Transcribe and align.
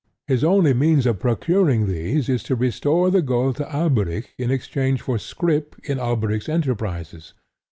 His 0.25 0.43
only 0.43 0.73
means 0.73 1.05
of 1.05 1.19
procuring 1.19 1.85
these 1.85 2.27
is 2.27 2.41
to 2.45 2.55
restore 2.55 3.11
the 3.11 3.21
gold 3.21 3.57
to 3.57 3.71
Alberic 3.71 4.31
in 4.35 4.49
exchange 4.49 4.99
for 5.03 5.19
scrip 5.19 5.75
in 5.83 5.99
Alberic's 5.99 6.49
enterprises. 6.49 7.35